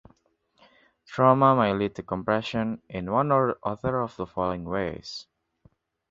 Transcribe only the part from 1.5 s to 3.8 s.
may lead to compression in one or